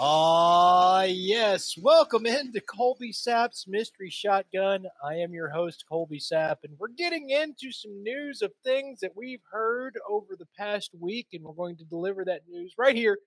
[0.00, 1.76] Ah, yes.
[1.76, 4.86] Welcome into Colby Sapp's Mystery Shotgun.
[5.02, 9.16] I am your host, Colby Sapp, and we're getting into some news of things that
[9.16, 13.18] we've heard over the past week, and we're going to deliver that news right here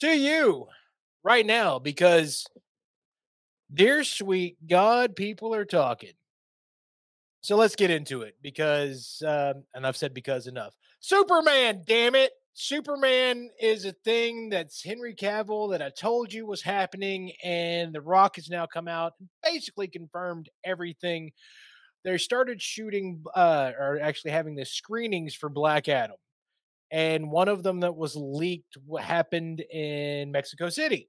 [0.00, 0.66] to you
[1.22, 2.44] right now because,
[3.72, 6.12] dear sweet God, people are talking.
[7.40, 10.74] So let's get into it because, um, and I've said because enough.
[11.00, 12.32] Superman, damn it.
[12.60, 18.00] Superman is a thing that's Henry Cavill that I told you was happening, and The
[18.00, 21.30] Rock has now come out and basically confirmed everything.
[22.02, 26.16] They started shooting, uh, or actually having the screenings for Black Adam,
[26.90, 31.08] and one of them that was leaked happened in Mexico City,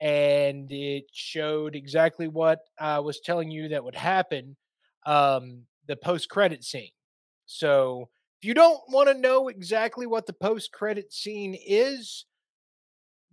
[0.00, 4.56] and it showed exactly what I was telling you that would happen.
[5.06, 6.92] Um, the post-credit scene.
[7.46, 8.10] So
[8.42, 12.24] if you don't want to know exactly what the post credit scene is,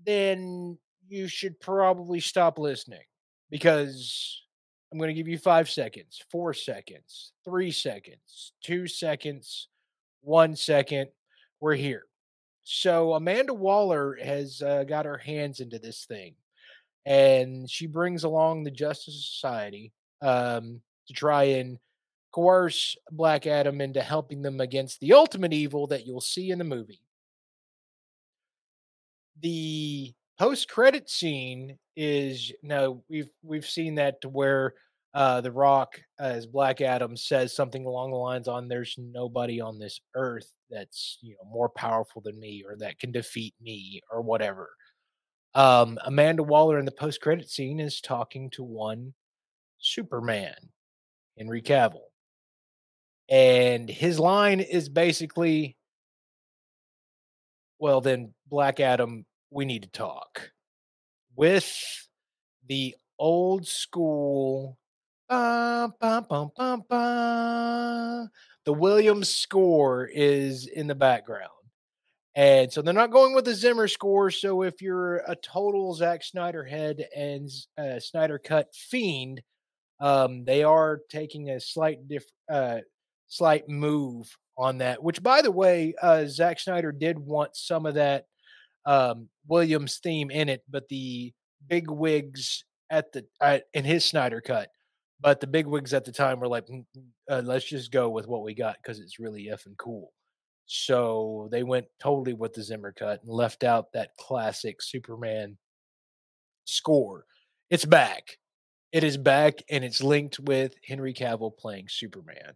[0.06, 3.02] then you should probably stop listening
[3.50, 4.44] because
[4.92, 9.70] I'm going to give you five seconds, four seconds, three seconds, two seconds,
[10.22, 11.08] one second.
[11.60, 12.04] We're here.
[12.62, 16.36] So Amanda Waller has uh, got her hands into this thing,
[17.08, 21.80] and she brings along the Justice Society um, to try and
[22.32, 26.64] coerce Black Adam into helping them against the ultimate evil that you'll see in the
[26.64, 27.02] movie.
[29.42, 34.74] The post-credit scene is now we've we've seen that to where
[35.14, 39.80] uh, the Rock as Black Adam says something along the lines on "There's nobody on
[39.80, 44.22] this earth that's you know more powerful than me or that can defeat me or
[44.22, 44.70] whatever."
[45.56, 49.14] Um, Amanda Waller in the post-credit scene is talking to one
[49.80, 50.54] Superman,
[51.38, 52.09] Henry Cavill
[53.30, 55.78] and his line is basically,
[57.78, 60.52] well, then, Black Adam, we need to talk
[61.36, 62.08] with
[62.68, 64.78] the old school.
[65.30, 65.94] The
[68.68, 71.52] Williams score is in the background.
[72.36, 74.32] And so they're not going with the Zimmer score.
[74.32, 79.42] So if you're a total Zack Snyder head and uh, Snyder cut fiend,
[80.00, 82.80] um, they are taking a slight diff, uh,
[83.30, 85.02] slight move on that.
[85.02, 88.26] Which, by the way, uh, Zack Snyder did want some of that
[88.86, 91.34] um, Williams theme in it, but the
[91.68, 93.26] big wigs at the
[93.74, 94.70] in his Snyder cut,
[95.22, 98.10] but the big wigs at the time were like, mm, mm, uh, let's just go
[98.10, 100.12] with what we got because it's really effing cool.
[100.66, 105.58] So they went totally with the Zimmer cut and left out that classic Superman
[106.66, 107.26] score.
[107.70, 108.38] It's back.
[108.92, 112.54] It is back and it's linked with Henry Cavill playing Superman.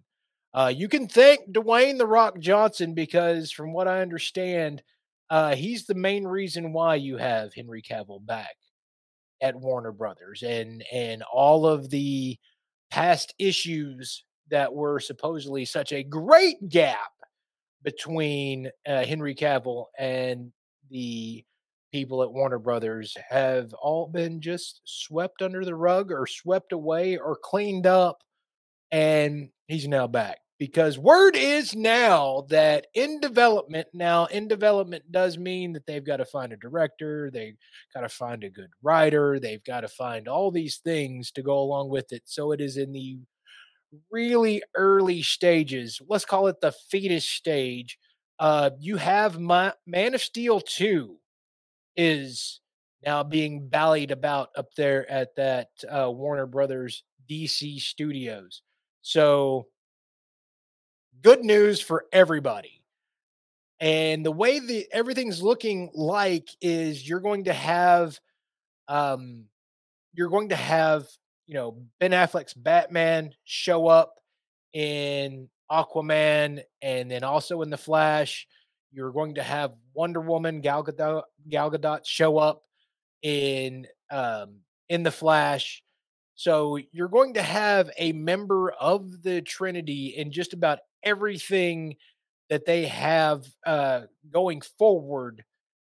[0.53, 4.83] Uh, you can thank Dwayne the Rock Johnson because, from what I understand,
[5.29, 8.55] uh, he's the main reason why you have Henry Cavill back
[9.41, 12.37] at Warner Brothers, and and all of the
[12.91, 17.11] past issues that were supposedly such a great gap
[17.83, 20.51] between uh, Henry Cavill and
[20.91, 21.43] the
[21.91, 27.17] people at Warner Brothers have all been just swept under the rug or swept away
[27.17, 28.23] or cleaned up
[28.91, 35.37] and he's now back because word is now that in development now in development does
[35.37, 37.57] mean that they've got to find a director they've
[37.93, 41.59] got to find a good writer they've got to find all these things to go
[41.59, 43.17] along with it so it is in the
[44.09, 47.97] really early stages let's call it the fetus stage
[48.39, 51.17] uh you have my man of steel 2
[51.97, 52.61] is
[53.05, 58.61] now being ballied about up there at that uh, warner brothers dc studios.
[59.01, 59.67] So
[61.21, 62.81] good news for everybody.
[63.79, 68.19] And the way that everything's looking like is you're going to have
[68.87, 69.45] um
[70.13, 71.07] you're going to have,
[71.47, 74.15] you know, Ben Affleck's Batman show up
[74.73, 78.47] in Aquaman and then also in The Flash.
[78.91, 82.63] You're going to have Wonder Woman Gal Gadot, Gal Gadot show up
[83.21, 84.59] in um
[84.89, 85.83] in The Flash.
[86.35, 91.95] So you're going to have a member of the Trinity in just about everything
[92.49, 94.01] that they have uh,
[94.31, 95.43] going forward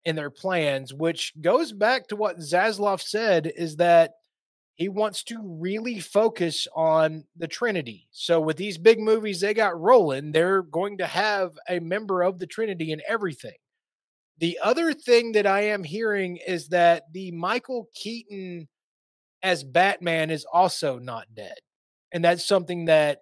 [0.06, 4.14] in their plans, which goes back to what Zaslav said is that
[4.76, 8.08] he wants to really focus on the Trinity.
[8.12, 12.40] So with these big movies they got rolling, they're going to have a member of
[12.40, 13.58] the Trinity in everything.
[14.38, 18.70] The other thing that I am hearing is that the Michael Keaton
[19.44, 21.58] as Batman is also not dead.
[22.12, 23.20] And that's something that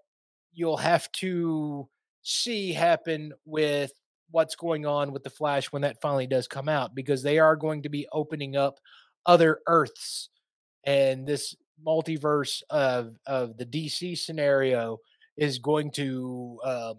[0.53, 1.87] you'll have to
[2.21, 3.91] see happen with
[4.31, 7.55] what's going on with the Flash when that finally does come out because they are
[7.55, 8.79] going to be opening up
[9.25, 10.29] other Earths
[10.83, 11.55] and this
[11.85, 14.97] multiverse of of the DC scenario
[15.35, 16.95] is going to um,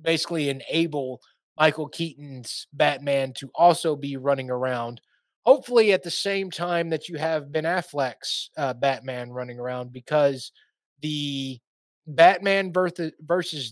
[0.00, 1.20] basically enable
[1.58, 5.00] Michael Keaton's Batman to also be running around.
[5.44, 10.52] Hopefully, at the same time that you have Ben Affleck's uh, Batman running around, because
[11.02, 11.58] the
[12.06, 13.12] Batman versus,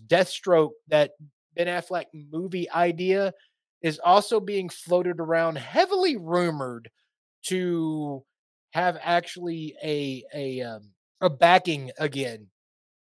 [0.07, 1.13] Deathstroke that
[1.55, 3.33] Ben Affleck movie idea
[3.83, 6.91] is also being floated around, heavily rumored
[7.45, 8.23] to
[8.73, 10.91] have actually a a um,
[11.21, 12.49] a backing again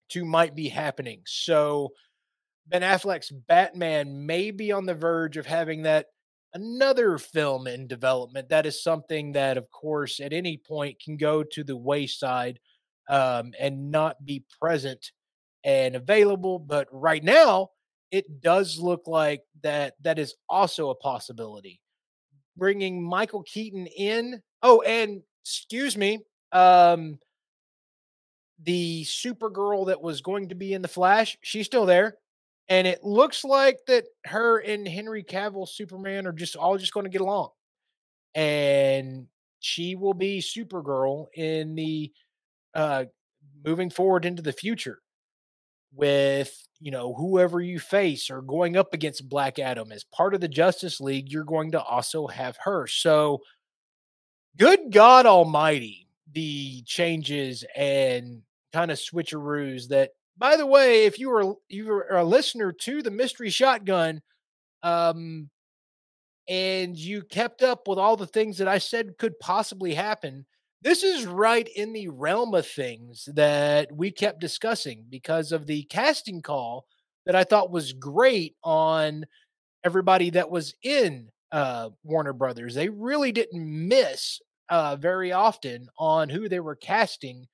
[0.10, 1.22] to might be happening.
[1.26, 1.90] So
[2.68, 6.08] Ben Affleck's Batman may be on the verge of having that
[6.54, 8.50] another film in development.
[8.50, 12.60] That is something that, of course, at any point can go to the wayside
[13.10, 15.12] um, and not be present
[15.64, 16.60] and available.
[16.60, 17.70] But right now,
[18.12, 21.82] it does look like that that is also a possibility.
[22.56, 24.42] Bringing Michael Keaton in.
[24.62, 26.20] Oh, and excuse me,
[26.52, 27.18] um,
[28.64, 32.18] the Supergirl that was going to be in the Flash, she's still there.
[32.74, 37.04] And it looks like that her and Henry Cavill Superman are just all just going
[37.04, 37.50] to get along.
[38.34, 39.28] And
[39.60, 42.12] she will be Supergirl in the
[42.74, 43.06] uh
[43.64, 44.98] moving forward into the future
[45.94, 50.42] with you know whoever you face or going up against Black Adam as part of
[50.42, 52.88] the Justice League, you're going to also have her.
[52.88, 53.42] So
[54.58, 58.42] good God Almighty, the changes and
[58.74, 63.02] kind of switcheroos that by the way, if you were you were a listener to
[63.02, 64.22] the mystery shotgun,
[64.84, 65.50] um,
[66.48, 70.46] and you kept up with all the things that I said could possibly happen,
[70.82, 75.84] this is right in the realm of things that we kept discussing because of the
[75.84, 76.86] casting call
[77.26, 79.26] that I thought was great on
[79.86, 82.76] everybody that was in uh, Warner Brothers.
[82.76, 87.48] They really didn't miss uh, very often on who they were casting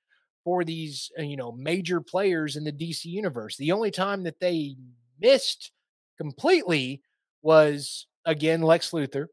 [0.44, 3.58] for these, uh, you know, major players in the DC universe.
[3.58, 4.76] The only time that they
[5.20, 5.72] missed
[6.18, 7.02] completely
[7.42, 9.28] was again Lex Luthor.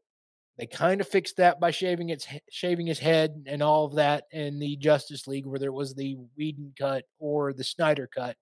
[0.57, 4.23] They kind of fixed that by shaving its shaving his head and all of that
[4.31, 8.35] in the Justice League, whether it was the Whedon cut or the Snyder cut.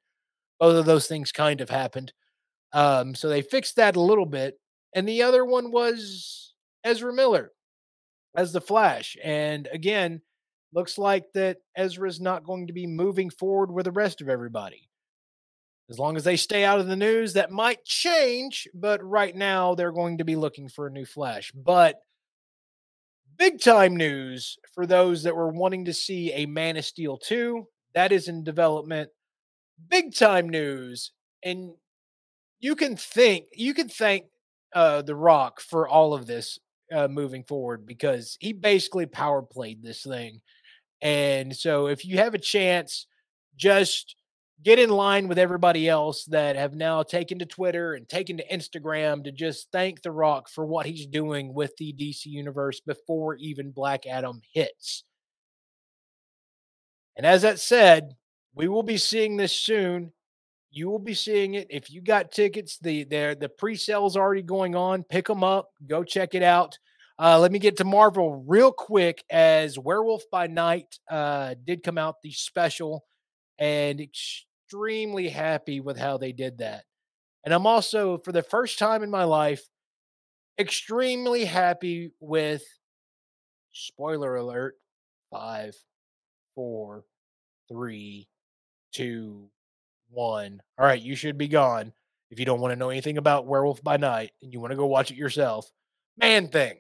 [0.60, 2.14] Both of those things kind of happened.
[2.72, 4.60] Um, so they fixed that a little bit.
[4.94, 6.54] And the other one was
[6.86, 7.52] Ezra Miller
[8.36, 9.18] as the Flash.
[9.22, 10.22] And again,
[10.74, 14.90] looks like that Ezra's not going to be moving forward with the rest of everybody.
[15.90, 19.76] As long as they stay out of the news, that might change, but right now
[19.76, 21.52] they're going to be looking for a new Flash.
[21.54, 22.02] But
[23.38, 27.68] big time news for those that were wanting to see a Man of Steel 2,
[27.94, 29.10] that is in development.
[29.90, 31.12] Big time news.
[31.44, 31.74] And
[32.60, 34.26] you can think, you can thank
[34.74, 36.60] uh, The Rock for all of this
[36.92, 40.42] uh, moving forward because he basically power played this thing
[41.06, 43.06] and so if you have a chance,
[43.56, 44.16] just
[44.64, 48.48] get in line with everybody else that have now taken to Twitter and taken to
[48.48, 53.36] Instagram to just thank The Rock for what he's doing with the DC universe before
[53.36, 55.04] even Black Adam hits.
[57.16, 58.16] And as that said,
[58.56, 60.12] we will be seeing this soon.
[60.72, 61.68] You will be seeing it.
[61.70, 65.04] If you got tickets, the the, the pre-sale's already going on.
[65.04, 65.70] Pick them up.
[65.86, 66.80] Go check it out.
[67.18, 71.98] Uh, let me get to Marvel real quick as Werewolf by Night uh, did come
[71.98, 73.06] out, the special,
[73.58, 76.84] and extremely happy with how they did that.
[77.46, 79.64] And I'm also, for the first time in my life,
[80.60, 82.64] extremely happy with
[83.72, 84.76] spoiler alert
[85.32, 85.76] five,
[86.54, 87.06] four,
[87.70, 88.28] three,
[88.94, 89.50] two,
[90.10, 90.62] one.
[90.78, 91.94] All right, you should be gone
[92.32, 94.78] if you don't want to know anything about Werewolf by Night and you want to
[94.78, 95.70] go watch it yourself.
[96.18, 96.78] Man thing.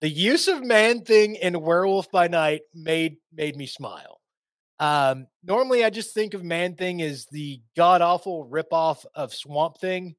[0.00, 4.20] The use of Man Thing in Werewolf by Night made made me smile.
[4.80, 9.78] Um, normally, I just think of Man Thing as the god awful ripoff of Swamp
[9.78, 10.16] Thing,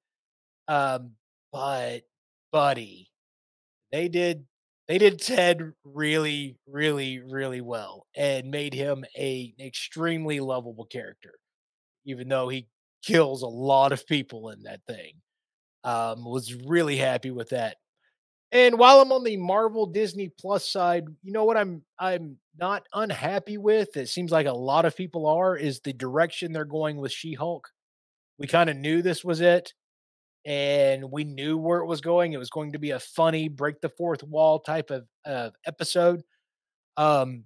[0.68, 1.12] um,
[1.52, 2.02] but
[2.52, 3.10] buddy,
[3.92, 4.46] they did
[4.88, 11.34] they did Ted really, really, really well and made him a extremely lovable character,
[12.06, 12.68] even though he
[13.04, 15.14] kills a lot of people in that thing.
[15.84, 17.78] Um, was really happy with that.
[18.56, 22.88] And while I'm on the Marvel Disney Plus side, you know what I'm I'm not
[22.94, 23.98] unhappy with.
[23.98, 27.68] It seems like a lot of people are is the direction they're going with She-Hulk.
[28.40, 29.74] We kind of knew this was it
[30.46, 32.32] and we knew where it was going.
[32.32, 36.24] It was going to be a funny break the fourth wall type of, of episode.
[36.96, 37.44] Um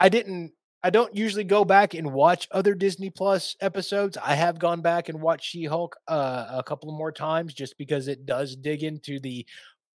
[0.00, 0.50] I didn't
[0.82, 4.16] I don't usually go back and watch other Disney Plus episodes.
[4.16, 7.78] I have gone back and watched She Hulk uh, a couple of more times just
[7.78, 9.44] because it does dig into the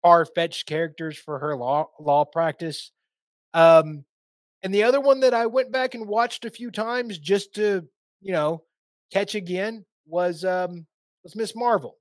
[0.01, 2.91] far fetched characters for her law law practice.
[3.53, 4.05] Um,
[4.63, 7.87] and the other one that I went back and watched a few times just to
[8.21, 8.63] you know
[9.11, 10.85] catch again was um,
[11.23, 11.97] was Miss Marvel.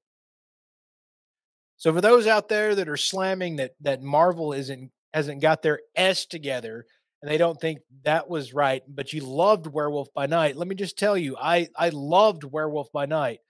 [1.76, 5.80] So for those out there that are slamming that that Marvel isn't hasn't got their
[5.96, 6.84] S together
[7.22, 10.56] and they don't think that was right, but you loved Werewolf by Night.
[10.56, 13.40] Let me just tell you, I I loved Werewolf by Night,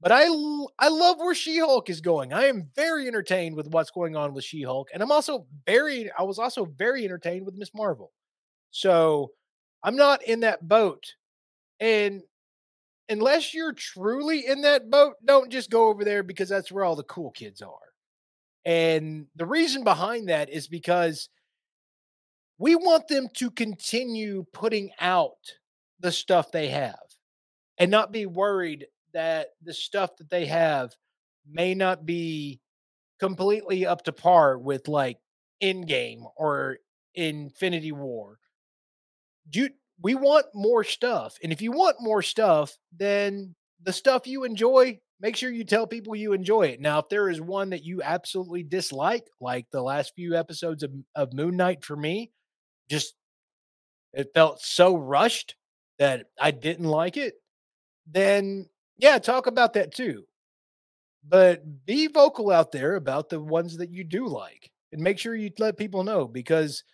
[0.00, 0.24] but I
[0.78, 2.32] I love where She-Hulk is going.
[2.32, 6.22] I am very entertained with what's going on with She-Hulk, and I'm also very I
[6.22, 8.12] was also very entertained with Miss Marvel.
[8.70, 9.32] So
[9.82, 11.14] I'm not in that boat,
[11.80, 12.22] and
[13.08, 16.96] unless you're truly in that boat, don't just go over there because that's where all
[16.96, 17.70] the cool kids are.
[18.64, 21.28] And the reason behind that is because
[22.58, 25.36] we want them to continue putting out
[26.00, 26.98] the stuff they have
[27.78, 30.94] and not be worried that the stuff that they have
[31.50, 32.60] may not be
[33.18, 35.16] completely up to par with like
[35.62, 36.76] Endgame or
[37.14, 38.38] Infinity War.
[39.48, 39.70] Do
[40.02, 41.38] we want more stuff.
[41.42, 45.86] And if you want more stuff, then the stuff you enjoy, make sure you tell
[45.86, 46.80] people you enjoy it.
[46.80, 50.90] Now, if there is one that you absolutely dislike, like the last few episodes of,
[51.14, 52.30] of Moon Knight for me,
[52.90, 53.14] just
[54.12, 55.56] it felt so rushed
[55.98, 57.32] that I didn't like it,
[58.06, 58.66] then
[58.98, 60.26] yeah, talk about that too.
[61.28, 65.34] But be vocal out there about the ones that you do like and make sure
[65.34, 66.84] you let people know because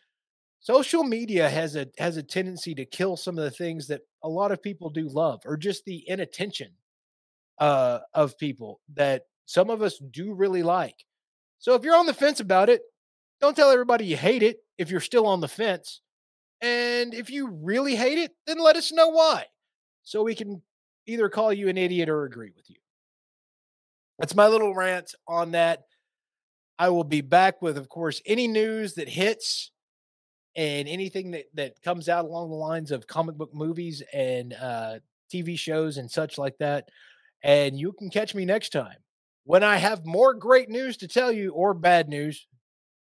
[0.60, 4.28] social media has a has a tendency to kill some of the things that a
[4.28, 6.70] lot of people do love or just the inattention
[7.58, 11.04] uh of people that some of us do really like.
[11.58, 12.82] So if you're on the fence about it,
[13.40, 16.00] don't tell everybody you hate it if you're still on the fence.
[16.60, 19.46] And if you really hate it, then let us know why.
[20.04, 20.62] So we can
[21.06, 22.76] either call you an idiot or agree with you.
[24.18, 25.82] That's my little rant on that.
[26.78, 29.70] I will be back with, of course, any news that hits
[30.56, 34.98] and anything that, that comes out along the lines of comic book movies and uh,
[35.32, 36.88] TV shows and such like that.
[37.42, 38.96] And you can catch me next time
[39.44, 42.46] when I have more great news to tell you or bad news,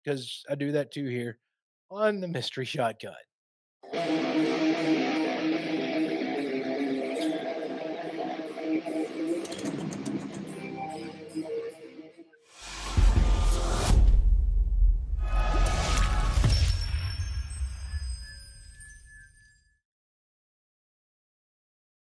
[0.05, 1.39] because I do that too here
[1.91, 3.15] on the Mystery Shotgun.